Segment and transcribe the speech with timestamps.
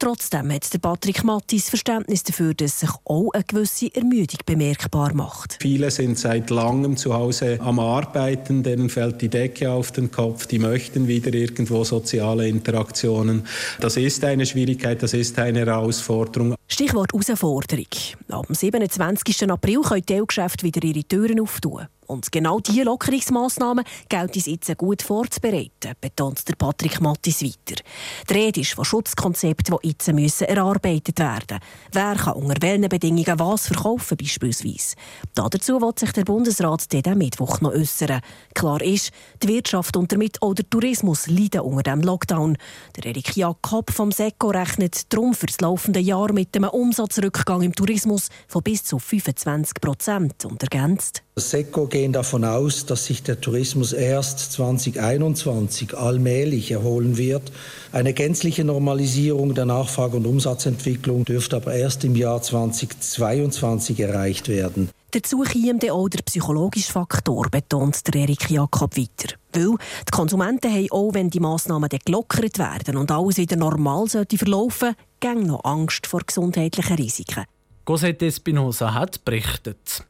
[0.02, 5.60] Trotzdem hat der Patrick Mattis Verständnis dafür, dass sich auch eine gewisse Ermüdung bemerkbar macht.
[5.62, 10.48] Viele sind seit langem zu Hause am Arbeiten, denen fällt die Decke auf den Kopf,
[10.48, 13.46] die möchten wieder irgendwo soziale Interaktionen.
[13.80, 16.56] Das ist eine Schwierigkeit, das ist eine Herausforderung.
[16.68, 17.86] Stichwort Herausforderung.
[18.30, 19.52] Ab dem 27.
[19.52, 21.86] April können Teilgeschäfte wieder ihre Türen auftun.
[22.12, 27.82] Und genau diese Lockerungsmaßnahmen gilt es jetzt gut vorzubereiten, betont der Patrick Mattis weiter.
[28.30, 31.60] Die Rede ist von Schutzkonzepten, die jetzt müssen erarbeitet werden
[31.92, 34.96] Wer kann unter welchen Bedingungen was verkaufen beispielsweise?
[35.36, 38.22] Dazu wird sich der Bundesrat diesen Mittwoch noch äußern.
[38.54, 39.12] Klar ist,
[39.44, 42.58] die Wirtschaft und damit auch der Tourismus leiden unter dem Lockdown.
[42.96, 47.76] Der Erik Jakob vom SECO rechnet darum für das laufende Jahr mit einem Umsatzrückgang im
[47.76, 51.24] Tourismus von bis zu 25 Prozent und ergänzt.
[51.36, 57.54] Das SECO gehen davon aus, dass sich der Tourismus erst 2021 allmählich erholen wird.
[57.94, 64.90] Eine gänzliche Normalisierung der Nachfrage- und Umsatzentwicklung dürfte aber erst im Jahr 2022 erreicht werden.
[65.10, 69.36] Dazu käme auch der psychologische Faktor, betont der Erik Jakob weiter.
[69.54, 69.76] Weil
[70.08, 74.96] die Konsumenten haben auch, wenn die Massnahmen gelockert werden und alles wieder normal sollte verlaufen,
[75.20, 77.46] gäng noch Angst vor gesundheitlichen Risiken.
[77.84, 80.06] Cosette Espinosa hat berichtet.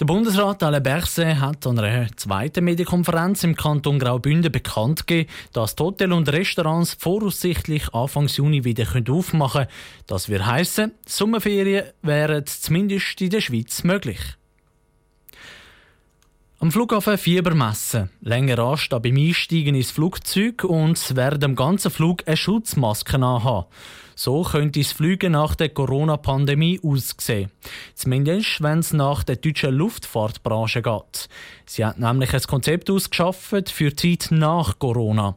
[0.00, 5.76] Der Bundesrat Alain Berset hat an einer zweiten Medienkonferenz im Kanton Graubünden bekannt gegeben, dass
[5.76, 9.70] die Hotels und Restaurants voraussichtlich Anfang Juni wieder aufmachen können.
[10.08, 14.18] Das wird heissen, Sommerferien wären zumindest in der Schweiz möglich.
[16.60, 22.22] Am Flughafen Fieber messen, länger anstehen beim Einsteigen ins Flugzeug und während dem ganzen Flug
[22.26, 23.66] eine Schutzmaske anhaben.
[24.14, 27.50] So könnte das Fliegen nach der Corona-Pandemie aussehen.
[27.94, 31.28] Zumindest, wenn es nach der deutschen Luftfahrtbranche geht.
[31.66, 35.36] Sie hat nämlich ein Konzept ausgeschafft für die Zeit nach Corona.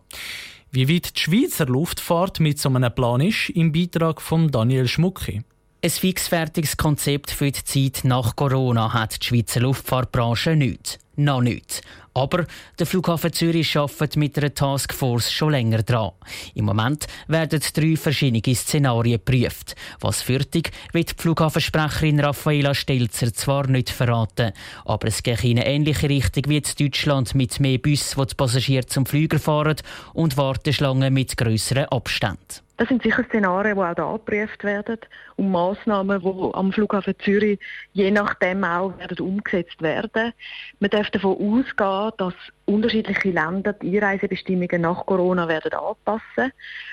[0.72, 5.42] Wie weit die Schweizer Luftfahrt mit so einem Plan ist, im Beitrag von Daniel Schmucki.
[5.82, 11.82] Ein fixfertiges Konzept für die Zeit nach Corona hat die Schweizer Luftfahrtbranche nicht noch nicht.
[12.18, 12.46] Aber
[12.80, 16.14] der Flughafen Zürich arbeitet mit einer Taskforce schon länger dran.
[16.56, 19.76] Im Moment werden drei verschiedene Szenarien geprüft.
[20.00, 24.54] Was fertig wird die Flughafensprecherin Raffaela Stelzer zwar nicht verraten,
[24.86, 28.34] aber es geht in eine ähnliche Richtung wie in Deutschland mit mehr Bussen, wo die
[28.34, 29.78] Passagiere zum Flüger fahren
[30.16, 32.68] und Warteschlangen mit grösseren Abständen.
[32.78, 35.00] Das sind sicher Szenarien, die auch da geprüft werden
[35.36, 37.60] und Massnahmen, die am Flughafen Zürich
[37.94, 40.32] je nachdem auch werden umgesetzt werden.
[40.80, 42.34] Man darf davon ausgehen, dass
[42.66, 46.52] unterschiedliche Länder die Einreisebestimmungen nach Corona werden anpassen,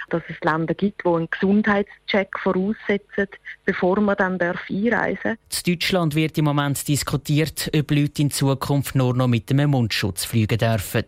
[0.09, 3.29] dass es Länder gibt, die einen Gesundheitscheck voraussetzen,
[3.65, 5.37] bevor man dann darf einreisen.
[5.67, 10.25] In Deutschland wird im Moment diskutiert, ob Leute in Zukunft nur noch mit einem Mundschutz
[10.25, 11.05] fliegen dürfen.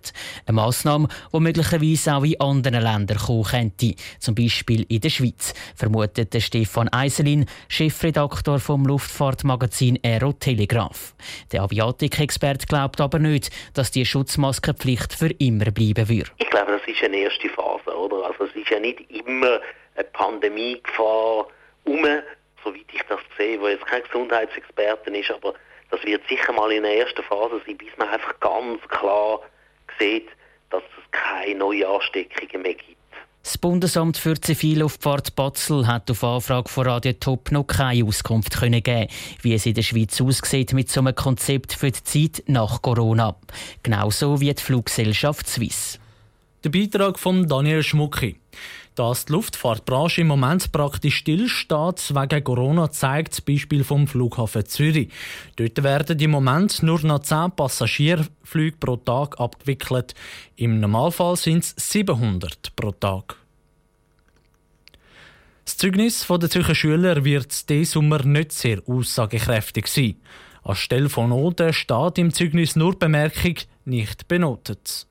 [0.47, 5.55] Eine Massnahme, die möglicherweise auch in anderen Ländern kommen könnte, zum Beispiel in der Schweiz,
[5.77, 11.15] vermutet Stefan Eiselin, Chefredaktor vom Luftfahrtmagazin Aero Telegraph.
[11.53, 16.31] Der Aviatik-Experte glaubt aber nicht, dass die Schutzmaßnahmen Maskenpflicht für immer bleiben würde?
[16.39, 18.27] Ich glaube, das ist eine erste Phase, oder?
[18.27, 19.61] Also es ist ja nicht immer
[19.95, 21.47] eine Pandemiegefahr
[21.85, 22.05] um,
[22.65, 25.55] soweit ich das sehe, wo jetzt kein Gesundheitsexperte ist, aber
[25.91, 29.41] das wird sicher mal in der ersten Phase sein, bis man einfach ganz klar
[29.99, 30.29] sieht,
[30.71, 32.97] dass es keine neuen Ansteckungen mehr gibt.
[33.47, 38.83] Das Bundesamt für Zivilluftfahrt Batzel hat auf Anfrage von Radio Top noch keine Auskunft können
[38.83, 39.07] geben,
[39.41, 43.37] wie es in der Schweiz aussieht mit so einem Konzept für die Zeit nach Corona.
[43.85, 46.01] Genauso wie die Fluggesellschaft Swiss.
[46.65, 48.35] Der Beitrag von Daniel Schmucki.
[48.97, 55.13] Dass die Luftfahrtbranche im Moment praktisch stillsteht wegen Corona, zeigt das Beispiel vom Flughafen Zürich.
[55.57, 60.15] Dort werden im Moment nur noch 10 Passagierflüge pro Tag abgewickelt.
[60.57, 63.37] Im Normalfall sind es 700 pro Tag.
[65.67, 70.17] Das Zeugnis der Zürcher Schüler wird diesen Sommer nicht sehr aussagekräftig sein.
[70.63, 75.07] Anstelle von Noten steht im Zeugnis nur Bemerkung nicht benotet.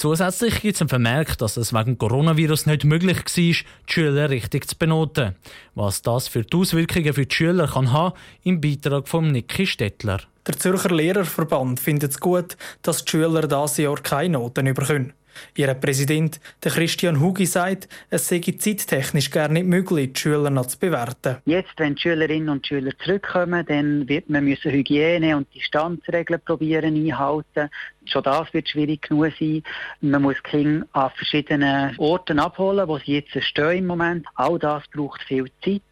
[0.00, 3.54] Zusätzlich gibt es einen Vermerk, dass es wegen Coronavirus nicht möglich war, die
[3.84, 5.34] Schüler richtig zu benoten.
[5.74, 10.20] Was das für die Auswirkungen für die Schüler kann haben, im Beitrag von Niki Stettler.
[10.46, 15.12] Der Zürcher Lehrerverband findet es gut, dass die Schüler dieses Jahr keine Noten bekommen.
[15.56, 20.66] Ihr Präsident, der Christian Hugi, sagt, es sei zeittechnisch gar nicht möglich, die Schüler noch
[20.66, 21.36] zu bewerten.
[21.44, 26.94] Jetzt, wenn die Schülerinnen und Schüler zurückkommen, dann wird man müssen Hygiene- und Distanzregeln probieren
[26.94, 27.70] einhalten.
[28.04, 29.62] Schon das wird schwierig genug sein.
[30.00, 34.26] Man muss Kinder an verschiedenen Orten abholen, wo sie jetzt stehen im Moment.
[34.34, 35.82] All das braucht viel Zeit.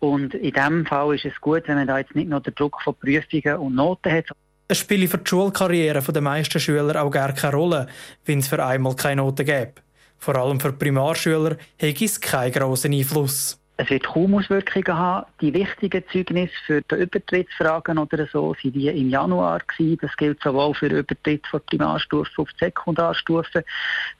[0.00, 2.80] Und in diesem Fall ist es gut, wenn man da jetzt nicht nur den Druck
[2.82, 4.26] von Prüfungen und Noten hat,
[4.72, 7.86] es spiele für die Schulkarriere der meisten Schüler auch gar keine Rolle,
[8.24, 9.74] wenn es für einmal keine Noten gäbe.
[10.18, 13.58] Vor allem für Primarschüler hätte es keinen grossen Einfluss.
[13.76, 15.26] Es wird kaum Auswirkungen haben.
[15.40, 19.98] Die wichtigen Zeugnisse für die Übertrittsfragen oder so sind die im Januar gewesen.
[20.00, 23.64] Das gilt sowohl für Übertritt von Primarstufe auf die Sekundarstufe,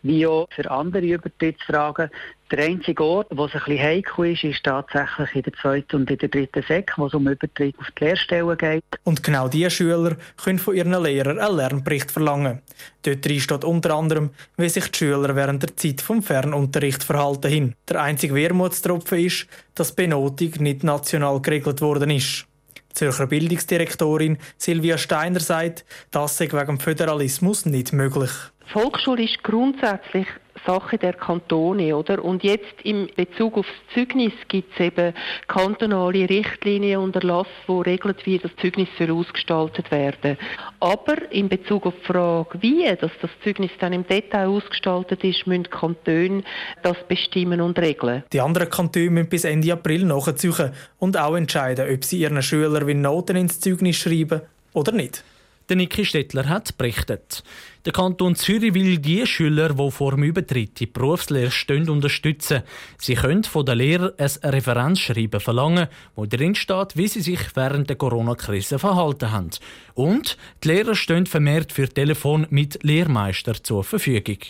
[0.02, 2.10] wie auch für andere Übertrittsfragen.
[2.50, 6.10] Der einzige Ort, wo es ein bisschen heikel ist, ist tatsächlich in der zweiten und
[6.10, 8.84] in der dritten Sek, wo es um Übertritt auf die Lehrstellen geht.
[9.04, 12.60] Und genau diese Schüler können von ihren Lehrern einen Lernbericht verlangen.
[13.04, 17.50] Dort drin steht unter anderem, wie sich die Schüler während der Zeit vom Fernunterricht verhalten
[17.50, 17.74] hin.
[17.88, 22.46] Der einzige Wermutstropfen ist, dass die Benotung nicht national geregelt worden ist.
[22.90, 28.30] Die Zürcher Bildungsdirektorin Silvia Steiner sagt, das sei wegen dem Föderalismus nicht möglich.
[28.66, 30.26] Die Volksschule ist grundsätzlich
[30.66, 32.24] Sache der Kantone, oder?
[32.24, 35.14] Und jetzt im Bezug auf das Zeugnis gibt es eben
[35.48, 40.36] kantonale Richtlinien und Erlass, wo regelt, wie das Zeugnis ausgestaltet werden.
[40.80, 45.46] Aber in Bezug auf die Frage, wie dass das Zeugnis dann im Detail ausgestaltet ist,
[45.46, 46.42] müssen Kantone
[46.82, 48.24] das bestimmen und regeln.
[48.32, 53.00] Die anderen Kantone müssen bis Ende April nachziehen und auch entscheiden, ob sie ihren Schülern
[53.00, 54.42] Noten ins Zeugnis schreiben
[54.72, 55.24] oder nicht.
[55.72, 57.42] Der Niki Stettler hat berichtet.
[57.86, 62.60] Der Kanton Zürich will die Schüler, die vor dem Übertritt in die Berufslehre stehen, unterstützen.
[62.98, 67.88] Sie können von den Lehrern ein Referenzschreiben verlangen, wo drin steht, wie sie sich während
[67.88, 69.48] der Corona-Krise verhalten haben.
[69.94, 74.40] Und die Lehrer stehen vermehrt für Telefon mit Lehrmeister zur Verfügung.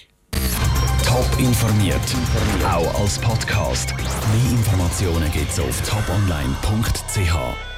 [1.07, 2.17] Top informiert,
[2.65, 3.95] auch als Podcast.
[3.97, 7.72] Mehr Informationen gibt es auf toponline.ch.